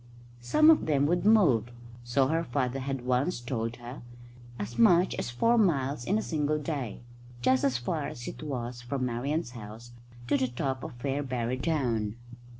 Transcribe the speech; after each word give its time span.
Some 0.39 0.71
of 0.71 0.87
them 0.87 1.05
would 1.05 1.25
move, 1.25 1.65
so 2.03 2.25
her 2.25 2.43
father 2.43 2.79
had 2.79 3.05
once 3.05 3.39
told 3.39 3.75
her, 3.75 4.01
as 4.57 4.79
much 4.79 5.13
as 5.13 5.29
four 5.29 5.59
miles 5.59 6.05
in 6.05 6.17
a 6.17 6.23
single 6.23 6.57
day, 6.57 7.01
just 7.43 7.63
as 7.63 7.77
far 7.77 8.07
as 8.07 8.27
it 8.27 8.41
was 8.41 8.81
from 8.81 9.05
Marian's 9.05 9.51
house 9.51 9.91
to 10.25 10.37
the 10.37 10.47
top 10.47 10.83
of 10.83 10.95
Fairbarrow 10.97 11.55
Down. 11.61 12.15